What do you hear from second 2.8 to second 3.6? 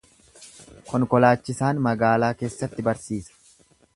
barsiisa.